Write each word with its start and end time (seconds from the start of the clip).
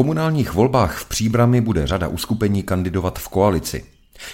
Komunálních 0.00 0.52
volbách 0.52 0.98
v 0.98 1.08
Příbrami 1.08 1.60
bude 1.60 1.86
řada 1.86 2.08
uskupení 2.08 2.62
kandidovat 2.62 3.18
v 3.18 3.28
koalici. 3.28 3.84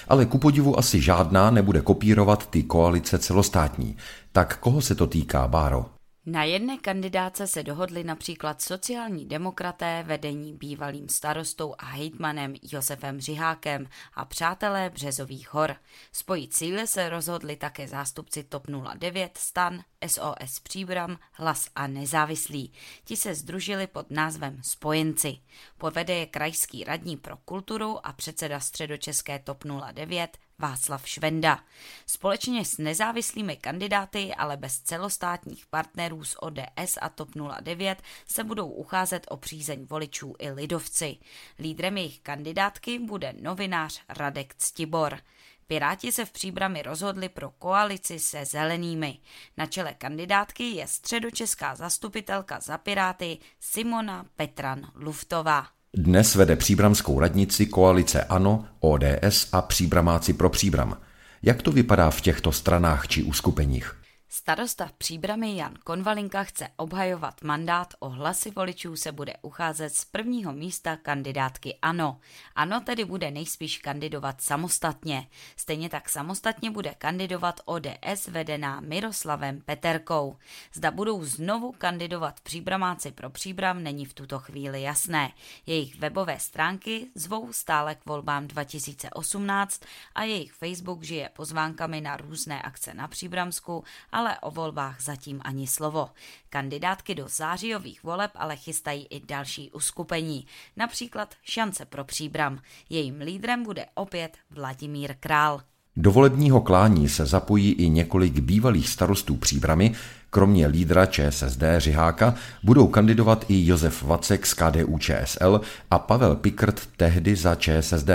Ale 0.08 0.26
ku 0.26 0.38
podivu 0.38 0.78
asi 0.78 1.00
žádná 1.00 1.50
nebude 1.50 1.80
kopírovat 1.80 2.50
ty 2.50 2.62
koalice 2.62 3.18
celostátní. 3.18 3.96
Tak 4.32 4.58
koho 4.58 4.80
se 4.80 4.94
to 4.94 5.06
týká, 5.06 5.48
Báro? 5.48 5.95
Na 6.28 6.44
jedné 6.44 6.78
kandidáce 6.78 7.46
se 7.46 7.62
dohodli 7.62 8.04
například 8.04 8.62
sociální 8.62 9.26
demokraté 9.26 10.04
vedení 10.06 10.52
bývalým 10.52 11.08
starostou 11.08 11.74
a 11.78 11.84
hejtmanem 11.84 12.54
Josefem 12.62 13.20
Řihákem 13.20 13.88
a 14.14 14.24
přátelé 14.24 14.90
Březových 14.90 15.54
hor. 15.54 15.76
Spojit 16.12 16.54
síly 16.54 16.86
se 16.86 17.08
rozhodli 17.08 17.56
také 17.56 17.88
zástupci 17.88 18.44
TOP 18.44 18.66
09, 18.94 19.38
STAN, 19.38 19.80
SOS 20.06 20.60
Příbram, 20.62 21.18
Hlas 21.32 21.68
a 21.74 21.86
Nezávislí. 21.86 22.72
Ti 23.04 23.16
se 23.16 23.34
združili 23.34 23.86
pod 23.86 24.10
názvem 24.10 24.58
Spojenci. 24.62 25.38
Povede 25.78 26.14
je 26.14 26.26
krajský 26.26 26.84
radní 26.84 27.16
pro 27.16 27.36
kulturu 27.36 28.06
a 28.06 28.12
předseda 28.12 28.60
středočeské 28.60 29.38
TOP 29.38 29.64
09 29.92 30.38
Václav 30.58 31.08
Švenda. 31.08 31.64
Společně 32.06 32.64
s 32.64 32.78
nezávislými 32.78 33.56
kandidáty, 33.56 34.34
ale 34.34 34.56
bez 34.56 34.80
celostátních 34.80 35.66
partnerů 35.66 36.24
z 36.24 36.36
ODS 36.40 36.98
a 37.00 37.08
TOP 37.08 37.28
09 37.60 38.02
se 38.26 38.44
budou 38.44 38.68
ucházet 38.68 39.26
o 39.30 39.36
přízeň 39.36 39.86
voličů 39.90 40.34
i 40.38 40.50
lidovci. 40.50 41.16
Lídrem 41.58 41.96
jejich 41.96 42.20
kandidátky 42.20 42.98
bude 42.98 43.34
novinář 43.40 44.02
Radek 44.08 44.54
Ctibor. 44.54 45.18
Piráti 45.66 46.12
se 46.12 46.24
v 46.24 46.32
příbrami 46.32 46.82
rozhodli 46.82 47.28
pro 47.28 47.50
koalici 47.50 48.18
se 48.18 48.44
zelenými. 48.44 49.18
Na 49.56 49.66
čele 49.66 49.94
kandidátky 49.94 50.64
je 50.64 50.86
středočeská 50.86 51.74
zastupitelka 51.74 52.60
za 52.60 52.78
Piráty 52.78 53.38
Simona 53.60 54.26
Petran 54.36 54.92
Luftová. 54.94 55.75
Dnes 55.94 56.34
vede 56.34 56.56
příbramskou 56.56 57.20
radnici 57.20 57.66
koalice 57.66 58.24
ANO, 58.24 58.64
ODS 58.80 59.48
a 59.52 59.62
příbramáci 59.62 60.32
pro 60.32 60.50
příbram. 60.50 60.96
Jak 61.42 61.62
to 61.62 61.72
vypadá 61.72 62.10
v 62.10 62.20
těchto 62.20 62.52
stranách 62.52 63.08
či 63.08 63.22
uskupeních? 63.22 64.05
Starosta 64.36 64.86
v 64.86 64.92
Příbrami 64.92 65.56
Jan 65.56 65.74
Konvalinka 65.84 66.44
chce 66.44 66.68
obhajovat 66.76 67.42
mandát, 67.42 67.94
o 67.98 68.08
hlasy 68.08 68.50
voličů 68.50 68.96
se 68.96 69.12
bude 69.12 69.34
ucházet 69.42 69.94
z 69.94 70.04
prvního 70.04 70.52
místa 70.52 70.96
kandidátky 70.96 71.78
ANO. 71.82 72.20
ANO 72.54 72.80
tedy 72.80 73.04
bude 73.04 73.30
nejspíš 73.30 73.78
kandidovat 73.78 74.40
samostatně. 74.40 75.26
Stejně 75.56 75.88
tak 75.88 76.08
samostatně 76.08 76.70
bude 76.70 76.94
kandidovat 76.98 77.60
ODS 77.64 78.28
vedená 78.28 78.80
Miroslavem 78.80 79.60
Peterkou. 79.60 80.36
Zda 80.72 80.90
budou 80.90 81.24
znovu 81.24 81.72
kandidovat 81.72 82.40
Příbramáci 82.40 83.12
pro 83.12 83.30
Příbram 83.30 83.82
není 83.82 84.04
v 84.04 84.14
tuto 84.14 84.38
chvíli 84.38 84.82
jasné. 84.82 85.32
Jejich 85.66 85.98
webové 86.00 86.38
stránky 86.38 87.06
zvou 87.14 87.52
stále 87.52 87.94
k 87.94 88.06
volbám 88.06 88.46
2018 88.46 89.80
a 90.14 90.22
jejich 90.22 90.52
Facebook 90.52 91.02
žije 91.02 91.28
pozvánkami 91.28 92.00
na 92.00 92.16
různé 92.16 92.62
akce 92.62 92.94
na 92.94 93.08
Příbramsku, 93.08 93.84
ale 94.12 94.25
o 94.40 94.50
volbách 94.50 95.02
zatím 95.02 95.40
ani 95.44 95.66
slovo. 95.66 96.08
Kandidátky 96.48 97.14
do 97.14 97.28
zářijových 97.28 98.04
voleb 98.04 98.30
ale 98.34 98.56
chystají 98.56 99.06
i 99.10 99.20
další 99.26 99.70
uskupení, 99.70 100.46
například 100.76 101.34
Šance 101.42 101.84
pro 101.84 102.04
příbram. 102.04 102.58
Jejím 102.90 103.20
lídrem 103.20 103.62
bude 103.62 103.86
opět 103.94 104.36
Vladimír 104.50 105.14
Král. 105.20 105.60
Do 105.96 106.10
volebního 106.10 106.60
klání 106.60 107.08
se 107.08 107.26
zapojí 107.26 107.72
i 107.72 107.88
několik 107.88 108.40
bývalých 108.40 108.88
starostů 108.88 109.36
příbramy, 109.36 109.94
kromě 110.30 110.66
lídra 110.66 111.06
ČSSD 111.06 111.62
Řiháka 111.78 112.34
budou 112.62 112.86
kandidovat 112.86 113.44
i 113.48 113.66
Josef 113.66 114.02
Vacek 114.02 114.46
z 114.46 114.54
KDU 114.54 114.98
ČSL 114.98 115.60
a 115.90 115.98
Pavel 115.98 116.36
Pikrt 116.36 116.88
tehdy 116.96 117.36
za 117.36 117.54
ČSSD. 117.54 118.10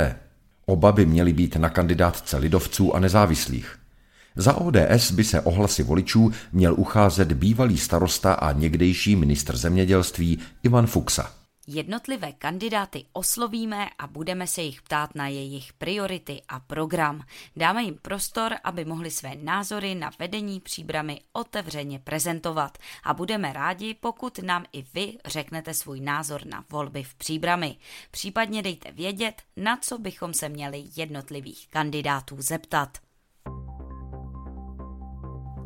Oba 0.65 0.91
by 0.91 1.05
měli 1.05 1.33
být 1.33 1.55
na 1.55 1.69
kandidátce 1.69 2.37
lidovců 2.37 2.95
a 2.95 2.99
nezávislých. 2.99 3.80
Za 4.35 4.53
ODS 4.53 5.11
by 5.11 5.23
se 5.23 5.41
ohlasy 5.41 5.83
voličů 5.83 6.31
měl 6.51 6.73
ucházet 6.77 7.31
bývalý 7.31 7.77
starosta 7.77 8.33
a 8.33 8.51
někdejší 8.51 9.15
ministr 9.15 9.57
zemědělství 9.57 10.39
Ivan 10.63 10.87
Fuxa. 10.87 11.41
Jednotlivé 11.67 12.31
kandidáty 12.31 13.05
oslovíme 13.13 13.89
a 13.99 14.07
budeme 14.07 14.47
se 14.47 14.61
jich 14.61 14.81
ptát 14.81 15.15
na 15.15 15.27
jejich 15.27 15.73
priority 15.73 16.41
a 16.47 16.59
program. 16.59 17.23
Dáme 17.55 17.83
jim 17.83 17.97
prostor, 18.01 18.55
aby 18.63 18.85
mohli 18.85 19.11
své 19.11 19.35
názory 19.35 19.95
na 19.95 20.11
vedení 20.19 20.59
příbramy 20.59 21.21
otevřeně 21.33 21.99
prezentovat 21.99 22.77
a 23.03 23.13
budeme 23.13 23.53
rádi, 23.53 23.93
pokud 23.93 24.39
nám 24.39 24.65
i 24.73 24.85
vy 24.93 25.17
řeknete 25.25 25.73
svůj 25.73 25.99
názor 25.99 26.45
na 26.45 26.65
volby 26.69 27.03
v 27.03 27.15
příbrami. 27.15 27.75
Případně 28.11 28.61
dejte 28.61 28.91
vědět, 28.91 29.41
na 29.57 29.77
co 29.77 29.97
bychom 29.97 30.33
se 30.33 30.49
měli 30.49 30.83
jednotlivých 30.95 31.67
kandidátů 31.69 32.35
zeptat. 32.39 32.97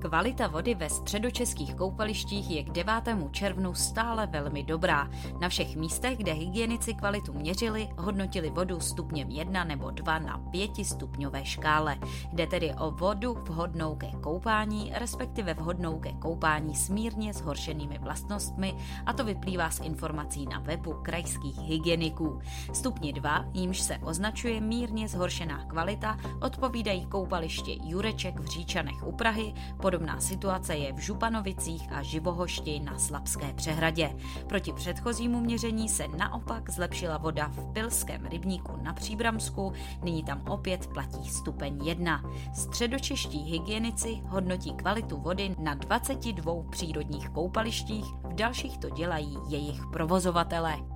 Kvalita 0.05 0.47
vody 0.47 0.75
ve 0.75 0.89
středočeských 0.89 1.75
koupalištích 1.75 2.51
je 2.51 2.63
k 2.63 2.69
9. 2.69 2.93
červnu 3.31 3.73
stále 3.73 4.27
velmi 4.27 4.63
dobrá. 4.63 5.09
Na 5.39 5.49
všech 5.49 5.75
místech, 5.75 6.17
kde 6.17 6.33
hygienici 6.33 6.93
kvalitu 6.93 7.33
měřili, 7.33 7.89
hodnotili 7.97 8.49
vodu 8.49 8.79
stupněm 8.79 9.29
1 9.29 9.63
nebo 9.63 9.91
2 9.91 10.19
na 10.19 10.37
5 10.37 10.85
stupňové 10.85 11.45
škále. 11.45 11.97
Jde 12.33 12.47
tedy 12.47 12.73
o 12.73 12.91
vodu 12.91 13.33
vhodnou 13.33 13.95
ke 13.95 14.07
koupání, 14.07 14.91
respektive 14.95 15.53
vhodnou 15.53 15.99
ke 15.99 16.13
koupání 16.13 16.75
s 16.75 16.89
mírně 16.89 17.33
zhoršenými 17.33 17.97
vlastnostmi, 17.97 18.75
a 19.05 19.13
to 19.13 19.23
vyplývá 19.23 19.69
z 19.69 19.79
informací 19.79 20.45
na 20.45 20.59
webu 20.59 20.93
krajských 21.01 21.57
hygieniků. 21.57 22.39
Stupně 22.73 23.13
2, 23.13 23.45
jímž 23.53 23.81
se 23.81 23.97
označuje 23.97 24.61
mírně 24.61 25.07
zhoršená 25.07 25.65
kvalita, 25.65 26.17
odpovídají 26.41 27.05
koupaliště 27.05 27.71
Jureček 27.83 28.39
v 28.39 28.45
Říčanech 28.45 29.07
u 29.07 29.11
Prahy, 29.11 29.53
pod 29.81 29.94
Podobná 29.95 30.19
situace 30.21 30.75
je 30.75 30.93
v 30.93 30.97
Županovicích 30.97 31.91
a 31.91 32.01
Živohošti 32.01 32.79
na 32.79 32.99
Slabské 32.99 33.53
přehradě. 33.53 34.15
Proti 34.47 34.73
předchozímu 34.73 35.39
měření 35.39 35.89
se 35.89 36.07
naopak 36.07 36.69
zlepšila 36.69 37.17
voda 37.17 37.47
v 37.47 37.73
Pilském 37.73 38.25
rybníku 38.25 38.79
na 38.81 38.93
Příbramsku, 38.93 39.73
nyní 40.03 40.23
tam 40.23 40.41
opět 40.47 40.87
platí 40.87 41.29
stupeň 41.29 41.85
1. 41.85 42.23
Středočeští 42.53 43.37
hygienici 43.37 44.21
hodnotí 44.27 44.73
kvalitu 44.73 45.17
vody 45.17 45.55
na 45.59 45.73
22 45.73 46.53
přírodních 46.69 47.29
koupalištích, 47.29 48.05
v 48.23 48.33
dalších 48.33 48.77
to 48.77 48.89
dělají 48.89 49.37
jejich 49.49 49.81
provozovatelé. 49.93 50.94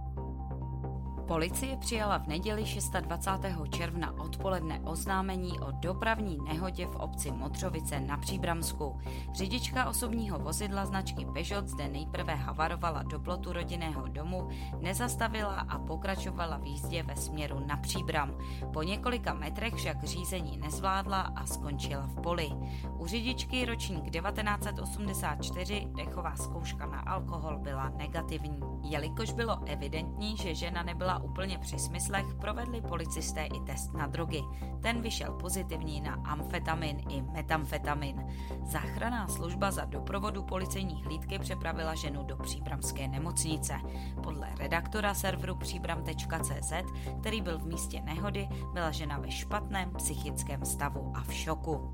Policie 1.29 1.77
přijala 1.77 2.17
v 2.17 2.27
neděli 2.27 2.63
26. 3.01 3.45
června 3.69 4.13
odpoledne 4.19 4.79
oznámení 4.83 5.59
o 5.59 5.71
dopravní 5.71 6.37
nehodě 6.43 6.87
v 6.87 6.95
obci 6.95 7.31
Modřovice 7.31 7.99
na 7.99 8.17
Příbramsku. 8.17 8.99
Řidička 9.33 9.89
osobního 9.89 10.39
vozidla 10.39 10.85
značky 10.85 11.25
Peugeot 11.25 11.67
zde 11.67 11.87
nejprve 11.87 12.35
havarovala 12.35 13.03
do 13.03 13.19
plotu 13.19 13.53
rodinného 13.53 14.07
domu, 14.07 14.49
nezastavila 14.79 15.55
a 15.55 15.79
pokračovala 15.79 16.57
v 16.57 16.65
jízdě 16.65 17.03
ve 17.03 17.15
směru 17.15 17.59
na 17.65 17.77
Příbram. 17.77 18.33
Po 18.73 18.83
několika 18.83 19.33
metrech 19.33 19.73
však 19.73 20.03
řízení 20.03 20.57
nezvládla 20.57 21.21
a 21.21 21.45
skončila 21.45 22.07
v 22.07 22.21
poli. 22.21 22.49
U 22.97 23.07
řidičky 23.07 23.65
ročník 23.65 24.11
1984 24.11 25.87
dechová 25.95 26.35
zkouška 26.35 26.85
na 26.85 26.99
alkohol 26.99 27.57
byla 27.57 27.89
negativní. 27.89 28.59
Jelikož 28.83 29.31
bylo 29.31 29.59
evidentní, 29.65 30.37
že 30.37 30.55
žena 30.55 30.83
nebyla 30.83 31.18
úplně 31.23 31.57
při 31.57 31.79
smyslech, 31.79 32.25
provedli 32.41 32.81
policisté 32.81 33.45
i 33.45 33.59
test 33.59 33.93
na 33.93 34.07
drogy. 34.07 34.41
Ten 34.81 35.01
vyšel 35.01 35.31
pozitivní 35.33 36.01
na 36.01 36.13
amfetamin 36.13 37.01
i 37.09 37.21
metamfetamin. 37.21 38.27
Záchranná 38.63 39.27
služba 39.27 39.71
za 39.71 39.85
doprovodu 39.85 40.43
policejní 40.43 41.03
hlídky 41.03 41.39
přepravila 41.39 41.95
ženu 41.95 42.23
do 42.23 42.37
příbramské 42.37 43.07
nemocnice. 43.07 43.73
Podle 44.23 44.49
redaktora 44.59 45.13
serveru 45.13 45.55
příbram.cz, 45.55 46.73
který 47.21 47.41
byl 47.41 47.59
v 47.59 47.65
místě 47.65 48.01
nehody, 48.01 48.47
byla 48.73 48.91
žena 48.91 49.17
ve 49.17 49.31
špatném 49.31 49.91
psychickém 49.91 50.65
stavu 50.65 51.11
a 51.15 51.21
v 51.21 51.33
šoku. 51.33 51.93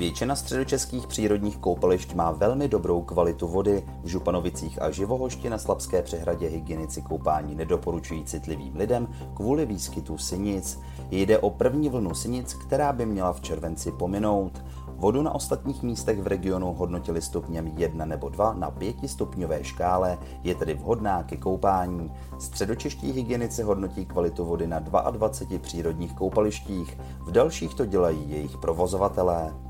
Většina 0.00 0.36
středočeských 0.36 1.06
přírodních 1.06 1.56
koupališť 1.56 2.14
má 2.14 2.30
velmi 2.30 2.68
dobrou 2.68 3.02
kvalitu 3.02 3.48
vody. 3.48 3.84
V 4.02 4.06
Županovicích 4.06 4.82
a 4.82 4.90
Živohošti 4.90 5.50
na 5.50 5.58
Slabské 5.58 6.02
přehradě 6.02 6.48
hygienici 6.48 7.02
koupání 7.02 7.54
nedoporučují 7.54 8.24
citlivým 8.24 8.76
lidem 8.76 9.08
kvůli 9.34 9.66
výskytu 9.66 10.18
sinic. 10.18 10.80
Jde 11.10 11.38
o 11.38 11.50
první 11.50 11.88
vlnu 11.88 12.14
sinic, 12.14 12.54
která 12.54 12.92
by 12.92 13.06
měla 13.06 13.32
v 13.32 13.40
červenci 13.40 13.92
pominout. 13.92 14.64
Vodu 14.88 15.22
na 15.22 15.34
ostatních 15.34 15.82
místech 15.82 16.20
v 16.20 16.26
regionu 16.26 16.72
hodnotili 16.72 17.22
stupněm 17.22 17.66
1 17.66 18.04
nebo 18.04 18.28
2 18.28 18.54
na 18.54 18.70
5 18.70 18.96
stupňové 19.06 19.64
škále, 19.64 20.18
je 20.42 20.54
tedy 20.54 20.74
vhodná 20.74 21.22
ke 21.22 21.36
koupání. 21.36 22.12
Středočeští 22.38 23.12
hygienici 23.12 23.62
hodnotí 23.62 24.06
kvalitu 24.06 24.44
vody 24.44 24.66
na 24.66 24.78
22 24.78 25.58
přírodních 25.58 26.14
koupalištích, 26.14 26.98
v 27.20 27.30
dalších 27.30 27.74
to 27.74 27.86
dělají 27.86 28.30
jejich 28.30 28.56
provozovatelé. 28.56 29.69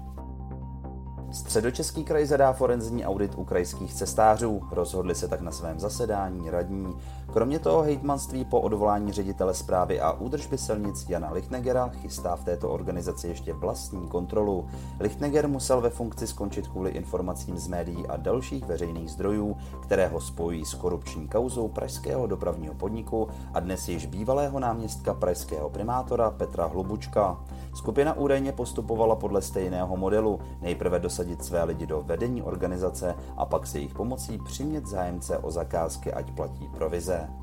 Středočeský 1.32 2.04
kraj 2.04 2.26
zadá 2.26 2.52
forenzní 2.52 3.06
audit 3.06 3.34
u 3.36 3.44
krajských 3.44 3.94
cestářů. 3.94 4.60
Rozhodli 4.70 5.14
se 5.14 5.28
tak 5.28 5.40
na 5.40 5.50
svém 5.50 5.80
zasedání 5.80 6.50
radní. 6.50 6.96
Kromě 7.32 7.58
toho 7.58 7.82
hejtmanství 7.82 8.44
po 8.44 8.60
odvolání 8.60 9.12
ředitele 9.12 9.54
zprávy 9.54 10.00
a 10.00 10.12
údržby 10.12 10.58
silnic 10.58 11.08
Jana 11.08 11.32
Lichtnegera 11.32 11.88
chystá 11.88 12.36
v 12.36 12.44
této 12.44 12.70
organizaci 12.70 13.28
ještě 13.28 13.52
vlastní 13.52 14.08
kontrolu. 14.08 14.66
Lichtneger 15.00 15.48
musel 15.48 15.80
ve 15.80 15.90
funkci 15.90 16.26
skončit 16.26 16.68
kvůli 16.68 16.90
informacím 16.90 17.58
z 17.58 17.68
médií 17.68 18.06
a 18.06 18.16
dalších 18.16 18.64
veřejných 18.64 19.10
zdrojů, 19.10 19.56
které 19.82 20.08
ho 20.08 20.20
spojí 20.20 20.64
s 20.64 20.74
korupční 20.74 21.28
kauzou 21.28 21.68
pražského 21.68 22.26
dopravního 22.26 22.74
podniku 22.74 23.28
a 23.54 23.60
dnes 23.60 23.88
již 23.88 24.06
bývalého 24.06 24.60
náměstka 24.60 25.14
pražského 25.14 25.70
primátora 25.70 26.30
Petra 26.30 26.66
Hlubučka. 26.66 27.44
Skupina 27.74 28.16
údajně 28.16 28.52
postupovala 28.52 29.16
podle 29.16 29.42
stejného 29.42 29.96
modelu, 29.96 30.40
nejprve 30.60 30.98
dosadit 31.20 31.44
své 31.44 31.64
lidi 31.64 31.86
do 31.86 32.02
vedení 32.02 32.42
organizace 32.42 33.14
a 33.36 33.46
pak 33.46 33.66
se 33.66 33.78
jejich 33.78 33.94
pomocí 33.94 34.38
přimět 34.38 34.86
zájemce 34.86 35.38
o 35.38 35.50
zakázky, 35.50 36.12
ať 36.12 36.30
platí 36.30 36.68
provize. 36.68 37.39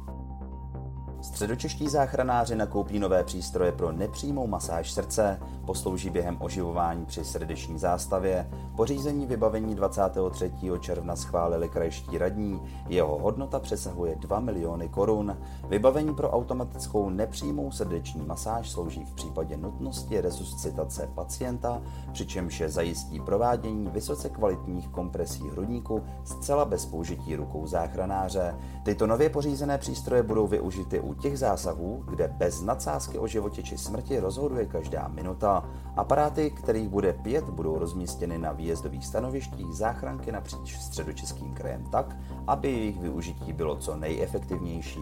Středočeští 1.21 1.89
záchranáři 1.89 2.55
nakoupí 2.55 2.99
nové 2.99 3.23
přístroje 3.23 3.71
pro 3.71 3.91
nepřímou 3.91 4.47
masáž 4.47 4.91
srdce, 4.91 5.39
poslouží 5.65 6.09
během 6.09 6.37
oživování 6.39 7.05
při 7.05 7.25
srdeční 7.25 7.79
zástavě. 7.79 8.49
Pořízení 8.75 9.25
vybavení 9.25 9.75
23. 9.75 10.51
června 10.79 11.15
schválili 11.15 11.69
krajští 11.69 12.17
radní, 12.17 12.61
jeho 12.87 13.19
hodnota 13.19 13.59
přesahuje 13.59 14.15
2 14.15 14.39
miliony 14.39 14.89
korun. 14.89 15.37
Vybavení 15.69 16.15
pro 16.15 16.29
automatickou 16.31 17.09
nepřímou 17.09 17.71
srdeční 17.71 18.25
masáž 18.25 18.69
slouží 18.69 19.05
v 19.05 19.13
případě 19.13 19.57
nutnosti 19.57 20.21
resuscitace 20.21 21.09
pacienta, 21.15 21.81
přičemž 22.11 22.59
je 22.59 22.69
zajistí 22.69 23.19
provádění 23.19 23.87
vysoce 23.87 24.29
kvalitních 24.29 24.87
kompresí 24.87 25.49
hrudníku 25.49 26.03
zcela 26.23 26.65
bez 26.65 26.85
použití 26.85 27.35
rukou 27.35 27.67
záchranáře. 27.67 28.55
Tyto 28.83 29.07
nově 29.07 29.29
pořízené 29.29 29.77
přístroje 29.77 30.23
budou 30.23 30.47
využity 30.47 30.99
u 31.07 31.13
těch 31.13 31.39
zásahů, 31.39 32.03
kde 32.07 32.27
bez 32.27 32.61
nadsázky 32.61 33.19
o 33.19 33.27
životě 33.27 33.63
či 33.63 33.77
smrti 33.77 34.19
rozhoduje 34.19 34.65
každá 34.65 35.07
minuta. 35.07 35.69
Aparáty, 35.95 36.51
kterých 36.51 36.89
bude 36.89 37.13
pět, 37.13 37.49
budou 37.49 37.79
rozmístěny 37.79 38.37
na 38.37 38.51
výjezdových 38.51 39.05
stanovištích 39.05 39.73
záchranky 39.73 40.31
napříč 40.31 40.77
středočeským 40.77 41.53
krajem 41.53 41.83
tak, 41.91 42.15
aby 42.47 42.71
jejich 42.71 42.99
využití 42.99 43.53
bylo 43.53 43.75
co 43.75 43.95
nejefektivnější. 43.95 44.99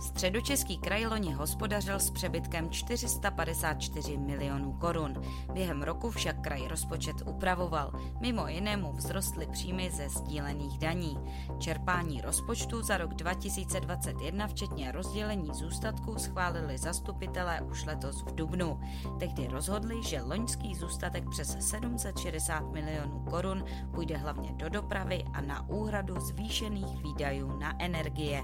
Středočeský 0.00 0.78
kraj 0.78 1.06
loni 1.06 1.32
hospodařil 1.32 2.00
s 2.00 2.10
přebytkem 2.10 2.70
454 2.70 4.18
milionů 4.18 4.72
korun. 4.72 5.22
Během 5.52 5.82
roku 5.82 6.10
však 6.10 6.40
kraj 6.40 6.68
rozpočet 6.68 7.16
upravoval. 7.26 7.92
Mimo 8.20 8.48
jinému 8.48 8.92
vzrostly 8.92 9.46
příjmy 9.46 9.90
ze 9.90 10.08
sdílených 10.08 10.78
daní. 10.78 11.18
Čerpání 11.58 12.20
rozpočtu 12.20 12.82
za 12.82 12.96
rok 12.96 13.14
2021 13.14 14.46
včetně 14.46 14.92
rozdělení 14.92 15.50
zůstatků 15.54 16.18
schválili 16.18 16.78
zastupitelé 16.78 17.60
už 17.60 17.84
letos 17.84 18.22
v 18.22 18.34
Dubnu. 18.34 18.80
Tehdy 19.18 19.48
rozhodli, 19.48 20.02
že 20.02 20.22
loňský 20.22 20.74
zůstatek 20.74 21.28
přes 21.30 21.56
760 21.60 22.72
milionů 22.72 23.24
korun 23.30 23.64
půjde 23.94 24.16
hlavně 24.16 24.52
do 24.52 24.68
dopravy 24.68 25.24
a 25.32 25.40
na 25.40 25.68
úhradu 25.68 26.20
zvýšených 26.20 27.02
výdajů 27.02 27.58
na 27.58 27.82
energie. 27.82 28.42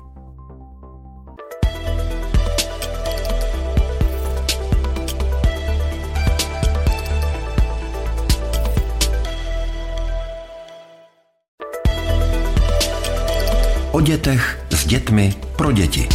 O 13.93 14.01
dětech 14.01 14.59
s 14.71 14.87
dětmi 14.87 15.35
pro 15.57 15.73
děti. 15.73 16.09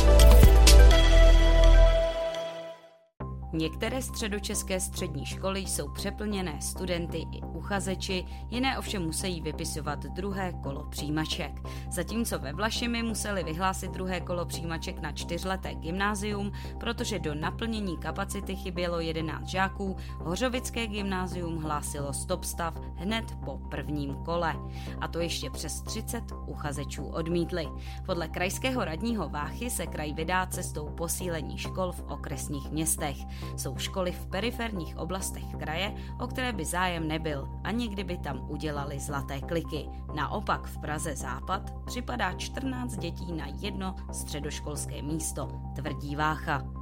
Některé 3.58 4.02
středočeské 4.02 4.80
střední 4.80 5.26
školy 5.26 5.60
jsou 5.60 5.92
přeplněné 5.92 6.62
studenty 6.62 7.18
i 7.18 7.42
uchazeči, 7.54 8.26
jiné 8.50 8.78
ovšem 8.78 9.06
musí 9.06 9.42
vypisovat 9.42 10.00
druhé 10.00 10.54
kolo 10.64 10.84
přijímaček. 10.90 11.52
Zatímco 11.92 12.40
ve 12.40 12.54
Vlašimi 12.54 13.04
museli 13.04 13.44
vyhlásit 13.44 13.92
druhé 13.92 14.22
kolo 14.22 14.46
přijímaček 14.46 15.00
na 15.00 15.12
čtyřleté 15.12 15.76
gymnázium, 15.76 16.52
protože 16.80 17.20
do 17.20 17.36
naplnění 17.36 17.98
kapacity 17.98 18.56
chybělo 18.56 19.00
11 19.00 19.48
žáků, 19.48 19.96
Hořovické 20.18 20.88
gymnázium 20.88 21.58
hlásilo 21.58 22.14
stop 22.14 22.44
stav 22.44 22.74
hned 22.96 23.26
po 23.46 23.58
prvním 23.58 24.16
kole. 24.16 24.56
A 25.02 25.08
to 25.08 25.20
ještě 25.20 25.50
přes 25.50 25.82
30 25.82 26.24
uchazečů 26.46 27.06
odmítli. 27.06 27.68
Podle 28.06 28.28
krajského 28.28 28.86
radního 28.86 29.30
Váchy 29.30 29.70
se 29.70 29.88
kraj 29.88 30.14
vydá 30.14 30.46
cestou 30.46 30.90
posílení 30.90 31.58
škol 31.58 31.92
v 31.92 32.04
okresních 32.08 32.72
městech. 32.72 33.18
Jsou 33.56 33.78
školy 33.78 34.12
v 34.12 34.28
periferních 34.28 34.98
oblastech 34.98 35.44
kraje, 35.60 35.96
o 36.20 36.28
které 36.28 36.54
by 36.54 36.66
zájem 36.66 37.08
nebyl, 37.08 37.48
ani 37.64 37.88
kdyby 37.88 38.18
tam 38.18 38.46
udělali 38.50 39.00
zlaté 39.00 39.42
kliky. 39.42 39.90
Naopak 40.16 40.68
v 40.68 40.78
Praze 40.78 41.16
Západ 41.16 41.86
připadá 41.86 42.34
14 42.34 42.98
dětí 42.98 43.34
na 43.34 43.46
jedno 43.62 43.96
středoškolské 44.12 45.02
místo, 45.02 45.48
tvrdí 45.76 46.16
Vácha. 46.16 46.77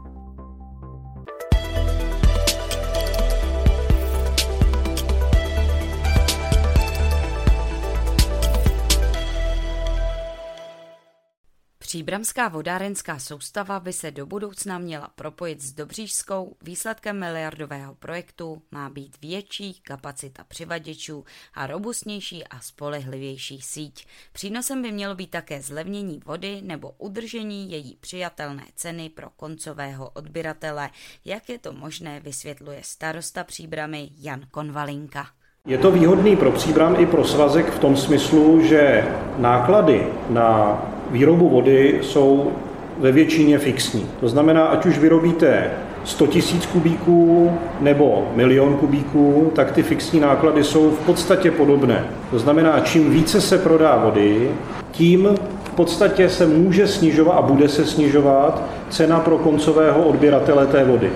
Příbramská 11.95 12.47
vodárenská 12.47 13.19
soustava 13.19 13.79
by 13.79 13.93
se 13.93 14.11
do 14.11 14.25
budoucna 14.25 14.77
měla 14.77 15.07
propojit 15.07 15.61
s 15.61 15.71
Dobřížskou. 15.73 16.57
Výsledkem 16.61 17.19
miliardového 17.19 17.95
projektu 17.95 18.61
má 18.71 18.89
být 18.89 19.21
větší 19.21 19.73
kapacita 19.73 20.43
přivaděčů 20.43 21.25
a 21.53 21.67
robustnější 21.67 22.47
a 22.47 22.59
spolehlivější 22.59 23.61
síť. 23.61 24.07
Přínosem 24.31 24.81
by 24.81 24.91
mělo 24.91 25.15
být 25.15 25.31
také 25.31 25.61
zlevnění 25.61 26.19
vody 26.25 26.61
nebo 26.61 26.91
udržení 26.91 27.71
její 27.71 27.95
přijatelné 27.95 28.65
ceny 28.75 29.09
pro 29.09 29.29
koncového 29.29 30.09
odběratele. 30.09 30.89
Jak 31.25 31.49
je 31.49 31.59
to 31.59 31.73
možné, 31.73 32.19
vysvětluje 32.19 32.81
starosta 32.83 33.43
Příbramy 33.43 34.09
Jan 34.17 34.47
Konvalinka. 34.51 35.27
Je 35.67 35.77
to 35.77 35.91
výhodný 35.91 36.35
pro 36.35 36.51
Příbram 36.51 36.95
i 36.99 37.05
pro 37.05 37.23
svazek 37.23 37.71
v 37.71 37.79
tom 37.79 37.97
smyslu, 37.97 38.61
že 38.61 39.03
náklady 39.39 40.03
na 40.29 40.79
výrobu 41.11 41.49
vody 41.49 41.99
jsou 42.01 42.51
ve 42.99 43.11
většině 43.11 43.59
fixní. 43.59 44.05
To 44.19 44.29
znamená, 44.29 44.65
ať 44.65 44.85
už 44.85 44.97
vyrobíte 44.97 45.71
100 46.03 46.25
000 46.25 46.39
kubíků 46.71 47.51
nebo 47.81 48.27
milion 48.35 48.77
kubíků, 48.77 49.51
tak 49.55 49.71
ty 49.71 49.83
fixní 49.83 50.19
náklady 50.19 50.63
jsou 50.63 50.89
v 50.89 50.99
podstatě 51.05 51.51
podobné. 51.51 52.05
To 52.31 52.39
znamená, 52.39 52.79
čím 52.79 53.11
více 53.11 53.41
se 53.41 53.57
prodá 53.57 53.97
vody, 54.03 54.51
tím 54.91 55.29
v 55.63 55.69
podstatě 55.69 56.29
se 56.29 56.47
může 56.47 56.87
snižovat 56.87 57.37
a 57.37 57.41
bude 57.41 57.69
se 57.69 57.85
snižovat 57.85 58.61
cena 58.89 59.19
pro 59.19 59.37
koncového 59.37 60.03
odběratele 60.03 60.67
té 60.67 60.83
vody. 60.83 61.11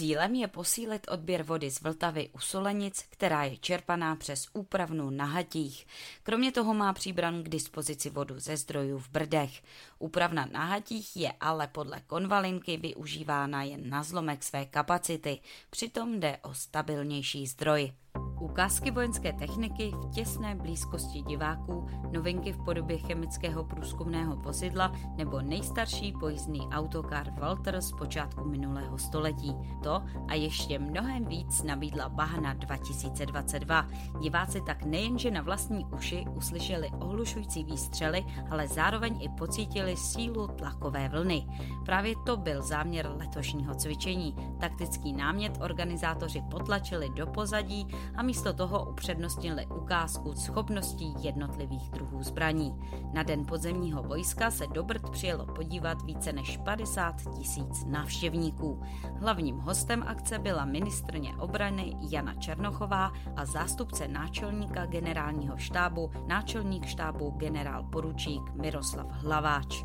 Cílem 0.00 0.34
je 0.34 0.48
posílit 0.48 1.06
odběr 1.10 1.42
vody 1.42 1.70
z 1.70 1.80
Vltavy 1.80 2.28
u 2.32 2.38
Solenic, 2.38 3.04
která 3.10 3.44
je 3.44 3.56
čerpaná 3.56 4.16
přes 4.16 4.48
úpravnu 4.52 5.10
na 5.10 5.24
Hatích. 5.24 5.86
Kromě 6.22 6.52
toho 6.52 6.74
má 6.74 6.92
příbran 6.92 7.42
k 7.42 7.48
dispozici 7.48 8.10
vodu 8.10 8.38
ze 8.38 8.56
zdrojů 8.56 8.98
v 8.98 9.08
Brdech. 9.08 9.62
Úpravna 9.98 10.48
na 10.52 10.64
Hatích 10.64 11.16
je 11.16 11.32
ale 11.40 11.66
podle 11.66 12.00
konvalinky 12.06 12.76
využívána 12.76 13.62
jen 13.62 13.90
na 13.90 14.02
zlomek 14.02 14.42
své 14.42 14.64
kapacity, 14.64 15.40
přitom 15.70 16.20
jde 16.20 16.38
o 16.42 16.54
stabilnější 16.54 17.46
zdroj. 17.46 17.92
Ukázky 18.40 18.90
vojenské 18.90 19.32
techniky 19.32 19.90
v 19.90 20.10
těsné 20.10 20.54
blízkosti 20.54 21.22
diváků, 21.22 21.86
novinky 22.12 22.52
v 22.52 22.64
podobě 22.64 22.98
chemického 22.98 23.64
průzkumného 23.64 24.36
vozidla 24.36 24.92
nebo 25.16 25.40
nejstarší 25.40 26.12
pojízdný 26.12 26.60
autokar 26.60 27.30
Walter 27.40 27.80
z 27.80 27.92
počátku 27.92 28.44
minulého 28.44 28.98
století. 28.98 29.54
To 29.82 30.02
a 30.28 30.34
ještě 30.34 30.78
mnohem 30.78 31.24
víc 31.24 31.62
nabídla 31.62 32.08
Bahna 32.08 32.54
2022. 32.54 33.86
Diváci 34.20 34.60
tak 34.66 34.84
nejenže 34.84 35.30
na 35.30 35.42
vlastní 35.42 35.86
uši 35.96 36.24
uslyšeli 36.36 36.90
ohlušující 37.00 37.64
výstřely, 37.64 38.24
ale 38.50 38.68
zároveň 38.68 39.22
i 39.22 39.28
pocítili 39.28 39.96
sílu 39.96 40.48
tlakové 40.48 41.08
vlny. 41.08 41.46
Právě 41.84 42.14
to 42.26 42.36
byl 42.36 42.62
záměr 42.62 43.10
letošního 43.16 43.74
cvičení. 43.74 44.36
Taktický 44.60 45.12
námět 45.12 45.58
organizátoři 45.60 46.42
potlačili 46.50 47.10
do 47.16 47.26
pozadí 47.26 47.86
a 48.14 48.29
místo 48.30 48.52
toho 48.52 48.90
upřednostnili 48.90 49.66
ukázku 49.66 50.34
schopností 50.34 51.14
jednotlivých 51.20 51.90
druhů 51.90 52.22
zbraní. 52.22 52.80
Na 53.12 53.22
den 53.22 53.46
podzemního 53.46 54.02
vojska 54.02 54.50
se 54.50 54.66
do 54.66 54.82
Brd 54.82 55.10
přijelo 55.10 55.46
podívat 55.46 56.02
více 56.02 56.32
než 56.32 56.56
50 56.56 57.14
tisíc 57.36 57.84
návštěvníků. 57.86 58.82
Hlavním 59.20 59.58
hostem 59.58 60.04
akce 60.06 60.38
byla 60.38 60.64
ministrně 60.64 61.36
obrany 61.36 61.96
Jana 62.10 62.34
Černochová 62.34 63.12
a 63.36 63.44
zástupce 63.44 64.08
náčelníka 64.08 64.86
generálního 64.86 65.56
štábu, 65.56 66.10
náčelník 66.26 66.86
štábu 66.86 67.30
generál 67.30 67.82
poručík 67.82 68.42
Miroslav 68.54 69.06
Hlaváč. 69.10 69.84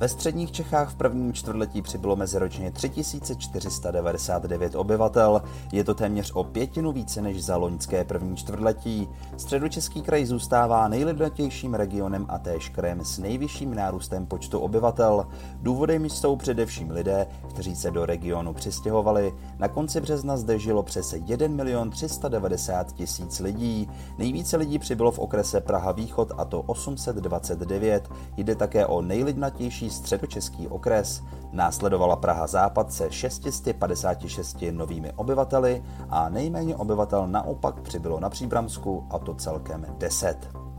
Ve 0.00 0.08
středních 0.08 0.52
Čechách 0.52 0.90
v 0.90 0.94
prvním 0.94 1.32
čtvrtletí 1.32 1.82
přibylo 1.82 2.16
meziročně 2.16 2.70
3499 2.70 4.74
obyvatel. 4.74 5.42
Je 5.72 5.84
to 5.84 5.94
téměř 5.94 6.32
o 6.34 6.44
pětinu 6.44 6.92
více 6.92 7.22
než 7.22 7.44
za 7.44 7.56
loňské 7.56 8.04
první 8.04 8.36
čtvrtletí. 8.36 9.08
Středočeský 9.36 10.02
kraj 10.02 10.26
zůstává 10.26 10.88
nejlidnatějším 10.88 11.74
regionem 11.74 12.26
a 12.28 12.38
též 12.38 12.68
krajem 12.68 13.04
s 13.04 13.18
nejvyšším 13.18 13.74
nárůstem 13.74 14.26
počtu 14.26 14.58
obyvatel. 14.58 15.26
Důvodem 15.62 16.04
jsou 16.04 16.36
především 16.36 16.90
lidé, 16.90 17.26
kteří 17.50 17.76
se 17.76 17.90
do 17.90 18.06
regionu 18.06 18.54
přistěhovali. 18.54 19.34
Na 19.58 19.68
konci 19.68 20.00
března 20.00 20.36
zde 20.36 20.58
žilo 20.58 20.82
přes 20.82 21.14
1 21.26 21.48
milion 21.48 21.90
390 21.90 22.92
tisíc 22.92 23.40
lidí. 23.40 23.88
Nejvíce 24.18 24.56
lidí 24.56 24.78
přibylo 24.78 25.10
v 25.10 25.18
okrese 25.18 25.60
Praha 25.60 25.92
Východ 25.92 26.32
a 26.36 26.44
to 26.44 26.62
829. 26.62 28.08
Jde 28.36 28.54
také 28.54 28.86
o 28.86 29.02
nejlidnatější 29.02 29.81
středočeský 29.90 30.68
okres, 30.68 31.22
následovala 31.52 32.16
Praha 32.16 32.46
Západ 32.46 32.92
se 32.92 33.10
656 33.10 34.64
novými 34.70 35.12
obyvateli 35.12 35.82
a 36.10 36.28
nejméně 36.28 36.76
obyvatel 36.76 37.28
naopak 37.28 37.80
přibylo 37.80 38.20
na 38.20 38.30
Příbramsku 38.30 39.06
a 39.10 39.18
to 39.18 39.34
celkem 39.34 39.86
10. 39.98 40.71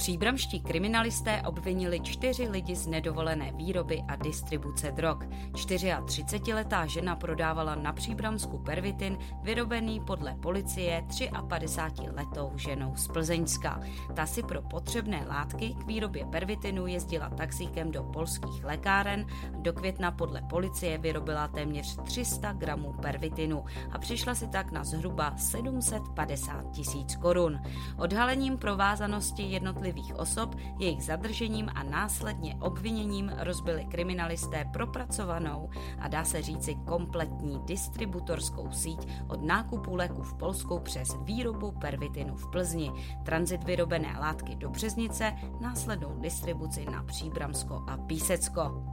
Příbramští 0.00 0.60
kriminalisté 0.60 1.42
obvinili 1.46 2.00
čtyři 2.00 2.48
lidi 2.48 2.76
z 2.76 2.86
nedovolené 2.86 3.52
výroby 3.52 4.02
a 4.08 4.16
distribuce 4.16 4.92
drog. 4.92 5.18
34-letá 5.52 6.86
žena 6.86 7.16
prodávala 7.16 7.74
na 7.74 7.92
Příbramsku 7.92 8.58
pervitin, 8.58 9.18
vyrobený 9.42 10.00
podle 10.00 10.34
policie 10.34 11.04
53-letou 11.08 12.52
ženou 12.56 12.96
z 12.96 13.08
Plzeňska. 13.08 13.80
Ta 14.14 14.26
si 14.26 14.42
pro 14.42 14.62
potřebné 14.62 15.26
látky 15.28 15.74
k 15.74 15.86
výrobě 15.86 16.26
pervitinu 16.26 16.86
jezdila 16.86 17.28
taxíkem 17.28 17.90
do 17.90 18.02
polských 18.02 18.64
lékáren. 18.64 19.26
Do 19.52 19.72
května 19.72 20.10
podle 20.10 20.42
policie 20.42 20.98
vyrobila 20.98 21.48
téměř 21.48 21.96
300 22.02 22.52
gramů 22.52 22.92
pervitinu 23.02 23.64
a 23.92 23.98
přišla 23.98 24.34
si 24.34 24.48
tak 24.48 24.72
na 24.72 24.84
zhruba 24.84 25.36
750 25.36 26.70
tisíc 26.70 27.16
korun. 27.16 27.60
Odhalením 27.98 28.58
provázanosti 28.58 29.42
jednotlivých 29.42 29.89
jednotlivých 29.90 30.18
osob, 30.18 30.54
jejich 30.78 31.04
zadržením 31.04 31.68
a 31.74 31.82
následně 31.82 32.56
obviněním 32.60 33.32
rozbili 33.38 33.84
kriminalisté 33.84 34.64
propracovanou 34.72 35.70
a 35.98 36.08
dá 36.08 36.24
se 36.24 36.42
říci 36.42 36.74
kompletní 36.74 37.60
distributorskou 37.64 38.70
síť 38.72 39.08
od 39.28 39.42
nákupu 39.42 39.94
léku 39.94 40.22
v 40.22 40.34
Polsku 40.34 40.78
přes 40.78 41.16
výrobu 41.22 41.72
pervitinu 41.72 42.36
v 42.36 42.50
Plzni, 42.50 42.90
tranzit 43.24 43.64
vyrobené 43.64 44.16
látky 44.20 44.56
do 44.56 44.70
Březnice, 44.70 45.32
následnou 45.60 46.20
distribuci 46.20 46.84
na 46.84 47.02
Příbramsko 47.02 47.84
a 47.88 47.96
Písecko. 47.96 48.89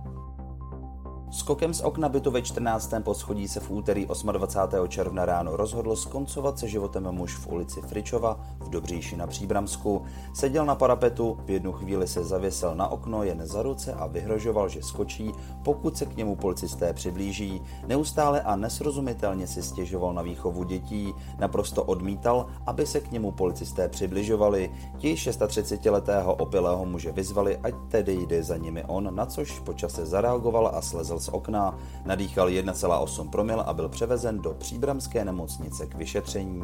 Skokem 1.31 1.73
z 1.73 1.81
okna 1.81 2.09
bytu 2.09 2.31
ve 2.31 2.41
14. 2.41 2.93
poschodí 3.03 3.47
se 3.47 3.59
v 3.59 3.71
úterý 3.71 4.07
28. 4.31 4.87
června 4.87 5.25
ráno 5.25 5.57
rozhodl 5.57 5.95
skoncovat 5.95 6.59
se 6.59 6.67
životem 6.67 7.11
muž 7.11 7.35
v 7.35 7.47
ulici 7.47 7.81
Fričova 7.81 8.39
v 8.59 8.69
Dobříši 8.69 9.17
na 9.17 9.27
Příbramsku. 9.27 10.01
Seděl 10.33 10.65
na 10.65 10.75
parapetu, 10.75 11.37
v 11.45 11.49
jednu 11.49 11.71
chvíli 11.71 12.07
se 12.07 12.23
zavěsel 12.23 12.75
na 12.75 12.87
okno 12.87 13.23
jen 13.23 13.45
za 13.45 13.61
ruce 13.61 13.93
a 13.93 14.07
vyhrožoval, 14.07 14.69
že 14.69 14.81
skočí, 14.81 15.31
pokud 15.63 15.97
se 15.97 16.05
k 16.05 16.17
němu 16.17 16.35
policisté 16.35 16.93
přiblíží. 16.93 17.61
Neustále 17.87 18.41
a 18.41 18.55
nesrozumitelně 18.55 19.47
si 19.47 19.63
stěžoval 19.63 20.13
na 20.13 20.21
výchovu 20.21 20.63
dětí, 20.63 21.13
naprosto 21.39 21.83
odmítal, 21.83 22.45
aby 22.65 22.85
se 22.85 22.99
k 22.99 23.11
němu 23.11 23.31
policisté 23.31 23.89
přibližovali. 23.89 24.71
Ti 24.97 25.13
36-letého 25.13 26.35
opilého 26.35 26.85
muže 26.85 27.11
vyzvali, 27.11 27.57
ať 27.57 27.73
tedy 27.87 28.13
jde 28.13 28.43
za 28.43 28.57
nimi 28.57 28.83
on, 28.83 29.15
na 29.15 29.25
což 29.25 29.59
počase 29.59 30.05
zareagoval 30.05 30.71
a 30.73 30.81
slezl 30.81 31.16
vylezl 31.17 31.31
z 31.31 31.33
okna, 31.33 31.77
nadýchal 32.05 32.47
1,8 32.47 33.29
promil 33.29 33.61
a 33.61 33.73
byl 33.73 33.89
převezen 33.89 34.39
do 34.39 34.53
příbramské 34.53 35.25
nemocnice 35.25 35.85
k 35.85 35.95
vyšetření. 35.95 36.63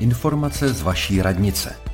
Informace 0.00 0.68
z 0.68 0.82
vaší 0.82 1.22
radnice. 1.22 1.85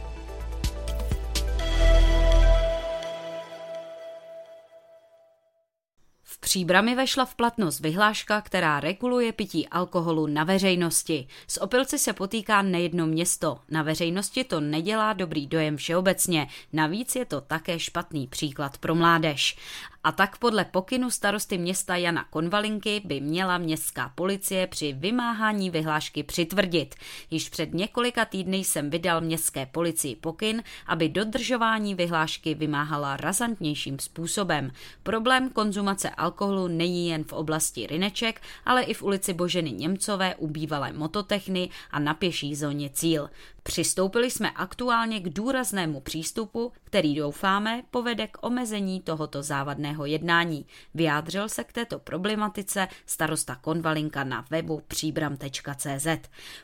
Příbrami 6.52 6.94
vešla 6.94 7.24
v 7.24 7.34
platnost 7.34 7.80
vyhláška, 7.80 8.40
která 8.40 8.80
reguluje 8.80 9.32
pití 9.32 9.68
alkoholu 9.68 10.26
na 10.26 10.44
veřejnosti. 10.44 11.26
S 11.46 11.60
opilci 11.62 11.98
se 11.98 12.12
potýká 12.12 12.62
nejedno 12.62 13.06
město. 13.06 13.58
Na 13.70 13.82
veřejnosti 13.82 14.44
to 14.44 14.60
nedělá 14.60 15.12
dobrý 15.12 15.46
dojem 15.46 15.76
všeobecně. 15.76 16.48
Navíc 16.72 17.16
je 17.16 17.24
to 17.24 17.40
také 17.40 17.78
špatný 17.78 18.26
příklad 18.26 18.78
pro 18.78 18.94
mládež. 18.94 19.56
A 20.04 20.12
tak 20.12 20.38
podle 20.38 20.64
pokynu 20.64 21.10
starosty 21.10 21.58
města 21.58 21.96
Jana 21.96 22.24
Konvalinky 22.30 23.02
by 23.04 23.20
měla 23.20 23.58
městská 23.58 24.12
policie 24.14 24.66
při 24.66 24.92
vymáhání 24.92 25.70
vyhlášky 25.70 26.22
přitvrdit. 26.22 26.94
Již 27.30 27.48
před 27.48 27.74
několika 27.74 28.24
týdny 28.24 28.56
jsem 28.56 28.90
vydal 28.90 29.20
městské 29.20 29.66
policii 29.66 30.16
pokyn, 30.16 30.62
aby 30.86 31.08
dodržování 31.08 31.94
vyhlášky 31.94 32.54
vymáhala 32.54 33.16
razantnějším 33.16 33.98
způsobem. 33.98 34.72
Problém 35.02 35.50
konzumace 35.50 36.10
alkoholu 36.10 36.68
není 36.68 37.08
jen 37.08 37.24
v 37.24 37.32
oblasti 37.32 37.86
Rineček, 37.86 38.42
ale 38.64 38.82
i 38.82 38.94
v 38.94 39.02
ulici 39.02 39.32
Boženy 39.32 39.72
Němcové 39.72 40.34
u 40.34 40.48
bývalé 40.48 40.92
mototechny 40.92 41.70
a 41.90 41.98
na 41.98 42.14
pěší 42.14 42.54
zóně 42.54 42.90
Cíl. 42.90 43.28
Přistoupili 43.62 44.30
jsme 44.30 44.50
aktuálně 44.50 45.20
k 45.20 45.28
důraznému 45.28 46.00
přístupu, 46.00 46.72
který 46.84 47.14
doufáme 47.14 47.82
povede 47.90 48.26
k 48.26 48.38
omezení 48.40 49.00
tohoto 49.00 49.42
závadného 49.42 50.06
jednání. 50.06 50.66
Vyjádřil 50.94 51.48
se 51.48 51.64
k 51.64 51.72
této 51.72 51.98
problematice 51.98 52.88
starosta 53.06 53.56
Konvalinka 53.56 54.24
na 54.24 54.44
webu 54.50 54.82
příbram.cz. 54.88 56.06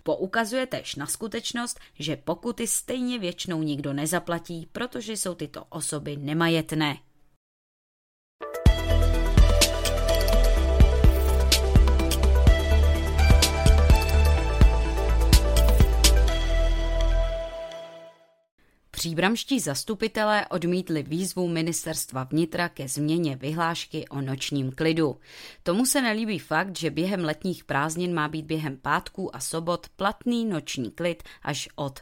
Poukazuje 0.03 0.67
tež 0.67 0.95
na 0.95 1.07
skutečnost, 1.07 1.81
že 1.99 2.17
pokuty 2.17 2.67
stejně 2.67 3.19
většinou 3.19 3.63
nikdo 3.63 3.93
nezaplatí, 3.93 4.69
protože 4.73 5.13
jsou 5.13 5.35
tyto 5.35 5.65
osoby 5.69 6.17
nemajetné. 6.17 6.97
Příbramští 18.99 19.61
zastupitelé 19.61 20.47
odmítli 20.47 21.03
výzvu 21.03 21.49
ministerstva 21.49 22.25
vnitra 22.25 22.69
ke 22.69 22.89
změně 22.89 23.37
vyhlášky 23.37 24.09
o 24.09 24.21
nočním 24.21 24.73
klidu. 24.73 25.17
Tomu 25.63 25.87
se 25.87 26.03
nelíbí 26.03 26.39
fakt, 26.39 26.79
že 26.79 26.91
během 26.91 27.25
letních 27.25 27.65
prázdnin 27.65 28.15
má 28.15 28.29
být 28.29 28.47
během 28.47 28.77
pátků 28.77 29.37
a 29.37 29.41
sobot 29.41 29.87
platný 29.97 30.45
noční 30.45 30.91
klid 30.91 31.23
až 31.43 31.69
od 31.75 32.01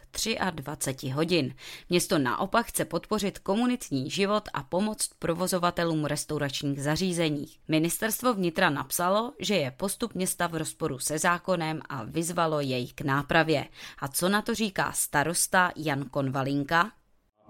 23 0.51 1.09
hodin. 1.09 1.55
Město 1.91 2.19
naopak 2.19 2.67
chce 2.67 2.85
podpořit 2.85 3.39
komunitní 3.39 4.11
život 4.11 4.49
a 4.53 4.63
pomoct 4.63 5.11
provozovatelům 5.19 6.05
restauračních 6.05 6.83
zařízení. 6.83 7.47
Ministerstvo 7.69 8.35
vnitra 8.35 8.71
napsalo, 8.71 9.33
že 9.39 9.55
je 9.55 9.71
postup 9.71 10.15
města 10.15 10.47
v 10.47 10.55
rozporu 10.55 10.99
se 10.99 11.19
zákonem 11.19 11.81
a 11.89 12.05
vyzvalo 12.05 12.61
jej 12.61 12.89
k 12.89 13.01
nápravě. 13.01 13.69
A 13.99 14.09
co 14.09 14.29
na 14.29 14.43
to 14.43 14.55
říká 14.55 14.93
starosta 14.93 15.73
Jan 15.77 16.05
Konvalinka? 16.11 16.86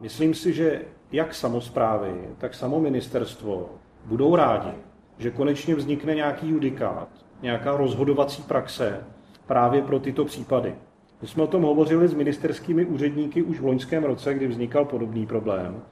Myslím 0.01 0.35
si, 0.35 0.53
že 0.53 0.83
jak 1.13 1.35
samozprávy, 1.35 2.13
tak 2.39 2.55
samo 2.55 2.81
ministerstvo 2.81 3.71
budou 4.05 4.37
rádi, 4.37 4.73
že 5.19 5.31
konečně 5.31 5.75
vznikne 5.75 6.15
nějaký 6.15 6.49
judikát, 6.49 7.09
nějaká 7.43 7.77
rozhodovací 7.77 8.43
praxe 8.43 9.05
právě 9.47 9.83
pro 9.83 10.01
tyto 10.01 10.25
případy. 10.25 10.75
My 11.23 11.29
jsme 11.29 11.43
o 11.43 11.47
tom 11.47 11.63
hovořili 11.63 12.09
s 12.09 12.15
ministerskými 12.15 12.85
úředníky 12.85 13.43
už 13.43 13.61
v 13.61 13.65
loňském 13.65 14.05
roce, 14.05 14.35
kdy 14.35 14.47
vznikal 14.47 14.85
podobný 14.85 15.27
problém. 15.27 15.83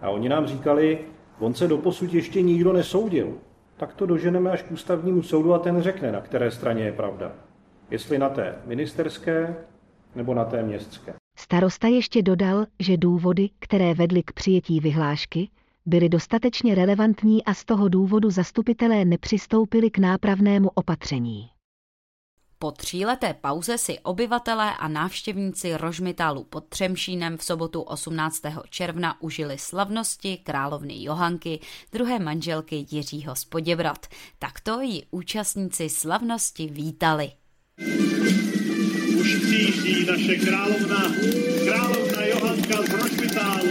A 0.00 0.10
oni 0.10 0.28
nám 0.28 0.46
říkali, 0.46 0.98
on 1.38 1.54
se 1.54 1.68
doposud 1.68 2.14
ještě 2.14 2.42
nikdo 2.42 2.72
nesoudil. 2.72 3.34
Tak 3.76 3.94
to 3.94 4.06
doženeme 4.06 4.50
až 4.50 4.62
k 4.62 4.70
ústavnímu 4.70 5.22
soudu 5.22 5.54
a 5.54 5.58
ten 5.58 5.82
řekne, 5.82 6.12
na 6.12 6.20
které 6.20 6.50
straně 6.50 6.84
je 6.84 6.92
pravda. 6.92 7.32
Jestli 7.90 8.18
na 8.18 8.28
té 8.28 8.54
ministerské 8.66 9.56
nebo 10.14 10.34
na 10.34 10.44
té 10.44 10.62
městské. 10.62 11.19
Starosta 11.50 11.88
ještě 11.88 12.22
dodal, 12.22 12.66
že 12.78 12.96
důvody, 12.96 13.50
které 13.58 13.94
vedly 13.94 14.22
k 14.22 14.32
přijetí 14.32 14.80
vyhlášky, 14.80 15.50
byly 15.86 16.08
dostatečně 16.08 16.74
relevantní 16.74 17.44
a 17.44 17.54
z 17.54 17.64
toho 17.64 17.88
důvodu 17.88 18.30
zastupitelé 18.30 19.04
nepřistoupili 19.04 19.90
k 19.90 19.98
nápravnému 19.98 20.70
opatření. 20.74 21.50
Po 22.58 22.70
tříleté 22.70 23.34
pauze 23.34 23.78
si 23.78 23.98
obyvatelé 23.98 24.76
a 24.76 24.88
návštěvníci 24.88 25.76
Rožmitálu 25.76 26.44
pod 26.44 26.64
Třemšínem 26.68 27.36
v 27.36 27.44
sobotu 27.44 27.80
18. 27.80 28.42
června 28.70 29.22
užili 29.22 29.58
slavnosti 29.58 30.36
královny 30.36 31.02
Johanky, 31.02 31.60
druhé 31.92 32.18
manželky 32.18 32.86
Jiřího 32.90 33.36
z 33.36 33.44
Poděbrat. 33.44 34.06
Takto 34.38 34.80
ji 34.80 35.02
účastníci 35.10 35.88
slavnosti 35.88 36.66
vítali. 36.66 37.32
Přijíždí 39.80 40.06
naše 40.06 40.36
královna, 40.36 41.14
královna 41.64 42.24
Johanka 42.24 42.82
z 42.82 42.90
Rožmitálu. 42.90 43.68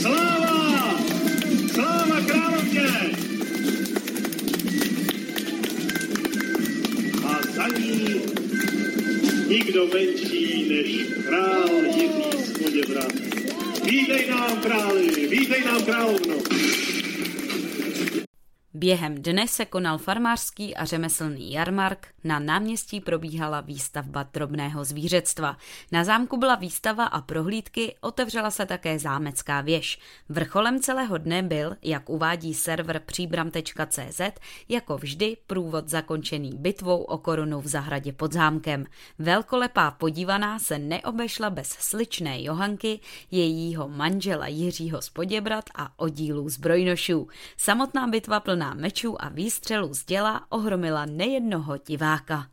Sláva! 0.00 0.98
Sláva 1.74 2.20
královně! 2.20 2.88
za 7.54 7.68
ní 7.68 8.20
nikdo 9.48 9.86
menší 9.86 10.68
než 10.68 11.24
král 11.26 11.68
Jiří 11.86 12.10
z 12.44 12.58
Poděbra. 12.58 13.06
Vítej 13.84 14.26
nám, 14.30 14.60
králi, 14.60 15.28
vítej 15.28 15.64
nám, 15.64 15.82
královno. 15.84 16.25
Během 18.86 19.22
dne 19.22 19.48
se 19.48 19.64
konal 19.64 19.98
farmářský 19.98 20.76
a 20.76 20.84
řemeslný 20.84 21.52
jarmark, 21.52 22.08
na 22.24 22.38
náměstí 22.38 23.00
probíhala 23.00 23.60
výstavba 23.60 24.22
drobného 24.32 24.84
zvířectva. 24.84 25.56
Na 25.92 26.04
zámku 26.04 26.36
byla 26.36 26.54
výstava 26.54 27.04
a 27.04 27.20
prohlídky, 27.20 27.94
otevřela 28.00 28.50
se 28.50 28.66
také 28.66 28.98
zámecká 28.98 29.60
věž. 29.60 29.98
Vrcholem 30.28 30.80
celého 30.80 31.18
dne 31.18 31.42
byl, 31.42 31.76
jak 31.82 32.10
uvádí 32.10 32.54
server 32.54 33.00
příbram.cz, 33.06 34.20
jako 34.68 34.96
vždy 34.96 35.36
průvod 35.46 35.88
zakončený 35.88 36.50
bitvou 36.54 37.02
o 37.02 37.18
korunu 37.18 37.60
v 37.60 37.66
zahradě 37.66 38.12
pod 38.12 38.32
zámkem. 38.32 38.84
Velkolepá 39.18 39.90
podívaná 39.90 40.58
se 40.58 40.78
neobešla 40.78 41.50
bez 41.50 41.68
sličné 41.68 42.42
Johanky, 42.42 43.00
jejího 43.30 43.88
manžela 43.88 44.46
Jiřího 44.46 45.02
z 45.02 45.10
Poděbrat 45.10 45.64
a 45.74 45.92
oddílů 45.96 46.48
zbrojnošů. 46.48 47.28
Samotná 47.56 48.06
bitva 48.06 48.40
plná 48.40 48.75
mečů 48.76 49.22
a 49.22 49.28
výstřelů 49.28 49.94
z 49.94 50.04
děla 50.04 50.46
ohromila 50.48 51.06
nejednoho 51.06 51.76
diváka. 51.86 52.46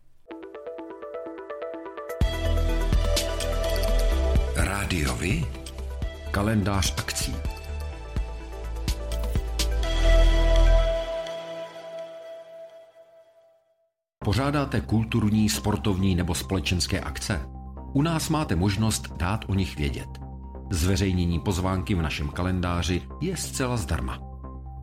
Rádiovi? 4.56 5.46
Kalendář 6.32 6.94
akcí. 6.98 7.36
Pořádáte 14.24 14.82
kulturní, 14.82 15.50
sportovní 15.50 16.16
nebo 16.16 16.36
společenské 16.36 17.00
akce? 17.00 17.42
U 17.94 18.02
nás 18.02 18.30
máte 18.30 18.56
možnost 18.56 19.14
dát 19.18 19.46
o 19.48 19.54
nich 19.54 19.78
vědět. 19.78 20.10
Zveřejnění 20.72 21.40
pozvánky 21.40 21.96
v 21.96 22.02
našem 22.02 22.30
kalendáři 22.30 23.02
je 23.22 23.38
zcela 23.38 23.78
zdarma. 23.78 24.33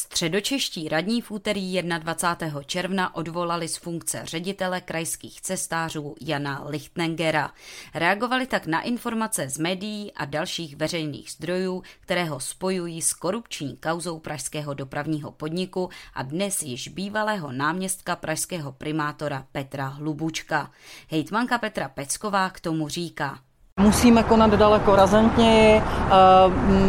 Středočeští 0.00 0.88
radní 0.88 1.22
v 1.22 1.30
úterý 1.30 1.82
21. 1.82 2.62
června 2.62 3.14
odvolali 3.14 3.68
z 3.68 3.76
funkce 3.76 4.20
ředitele 4.24 4.80
krajských 4.80 5.40
cestářů 5.40 6.14
Jana 6.20 6.64
Lichtnengera. 6.68 7.50
Reagovali 7.94 8.46
tak 8.46 8.66
na 8.66 8.80
informace 8.80 9.48
z 9.48 9.58
médií 9.58 10.12
a 10.12 10.24
dalších 10.24 10.76
veřejných 10.76 11.30
zdrojů, 11.30 11.82
které 12.00 12.24
ho 12.24 12.40
spojují 12.40 13.02
s 13.02 13.12
korupční 13.12 13.76
kauzou 13.76 14.18
pražského 14.18 14.74
dopravního 14.74 15.32
podniku 15.32 15.90
a 16.14 16.22
dnes 16.22 16.62
již 16.62 16.88
bývalého 16.88 17.52
náměstka 17.52 18.16
pražského 18.16 18.72
primátora 18.72 19.46
Petra 19.52 19.88
Hlubučka. 19.88 20.70
Hejtmanka 21.10 21.58
Petra 21.58 21.88
Pecková 21.88 22.50
k 22.50 22.60
tomu 22.60 22.88
říká. 22.88 23.38
Musíme 23.80 24.22
konat 24.22 24.50
daleko 24.50 24.96
razantněji, 24.96 25.80
eh, 25.80 26.12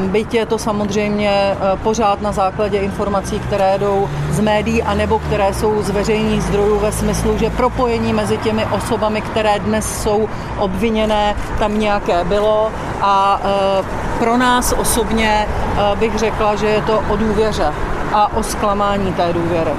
byť 0.08 0.34
je 0.34 0.46
to 0.46 0.58
samozřejmě 0.58 1.32
eh, 1.32 1.56
pořád 1.84 2.22
na 2.22 2.32
základě 2.32 2.78
informací, 2.78 3.40
které 3.40 3.78
jdou 3.80 4.10
z 4.32 4.40
médií 4.40 4.84
a 4.84 4.94
nebo 4.94 5.20
které 5.20 5.54
jsou 5.54 5.84
z 5.84 5.90
veřejných 5.90 6.44
zdrojů 6.44 6.80
ve 6.80 6.92
smyslu, 6.92 7.38
že 7.38 7.50
propojení 7.50 8.14
mezi 8.14 8.38
těmi 8.38 8.66
osobami, 8.66 9.22
které 9.22 9.60
dnes 9.60 10.04
jsou 10.04 10.30
obviněné, 10.58 11.36
tam 11.60 11.80
nějaké 11.80 12.24
bylo. 12.24 12.72
A 13.02 13.40
eh, 13.44 13.86
pro 14.20 14.38
nás 14.38 14.74
osobně 14.78 15.48
bych 15.96 16.20
řekla, 16.20 16.56
že 16.56 16.68
je 16.68 16.82
to 16.82 17.04
o 17.10 17.16
důvěře 17.16 17.74
a 18.14 18.38
o 18.38 18.44
zklamání 18.44 19.14
té 19.14 19.34
důvěry. 19.34 19.72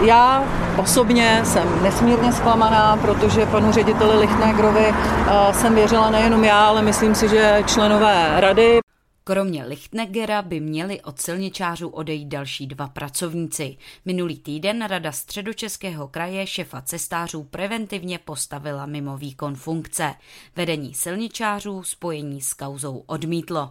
Já 0.00 0.44
Osobně 0.80 1.40
jsem 1.44 1.82
nesmírně 1.82 2.32
zklamaná, 2.32 2.96
protože 2.96 3.46
panu 3.46 3.72
řediteli 3.72 4.18
Lichtnegrovi 4.18 4.86
eh, 4.86 5.54
jsem 5.54 5.74
věřila 5.74 6.10
nejenom 6.10 6.44
já, 6.44 6.68
ale 6.68 6.82
myslím 6.82 7.14
si, 7.14 7.28
že 7.28 7.62
členové 7.66 8.40
rady. 8.40 8.78
Kromě 9.24 9.64
Lichtnegera 9.64 10.42
by 10.42 10.60
měli 10.60 11.00
od 11.00 11.20
silničářů 11.20 11.88
odejít 11.88 12.28
další 12.28 12.66
dva 12.66 12.88
pracovníci. 12.88 13.76
Minulý 14.04 14.38
týden 14.38 14.86
Rada 14.86 15.12
středočeského 15.12 16.08
kraje 16.08 16.46
šefa 16.46 16.82
cestářů 16.82 17.42
preventivně 17.42 18.18
postavila 18.18 18.86
mimo 18.86 19.16
výkon 19.16 19.54
funkce. 19.54 20.14
Vedení 20.56 20.94
silničářů 20.94 21.82
spojení 21.82 22.40
s 22.40 22.54
kauzou 22.54 23.04
odmítlo. 23.06 23.70